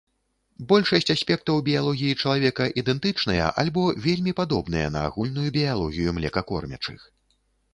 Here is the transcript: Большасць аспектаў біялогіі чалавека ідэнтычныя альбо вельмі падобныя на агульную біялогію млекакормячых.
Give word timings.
Большасць 0.69 1.11
аспектаў 1.15 1.59
біялогіі 1.67 2.15
чалавека 2.21 2.63
ідэнтычныя 2.83 3.51
альбо 3.65 3.83
вельмі 4.07 4.33
падобныя 4.41 4.87
на 4.97 5.05
агульную 5.11 5.49
біялогію 5.59 6.09
млекакормячых. 6.21 6.99